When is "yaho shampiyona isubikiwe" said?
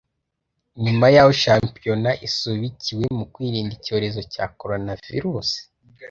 1.15-3.05